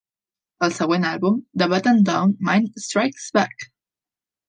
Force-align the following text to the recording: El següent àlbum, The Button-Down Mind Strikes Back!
El 0.67 0.73
següent 0.77 1.05
àlbum, 1.09 1.37
The 1.63 1.69
Button-Down 1.75 2.35
Mind 2.51 2.83
Strikes 2.89 3.33
Back! 3.41 3.73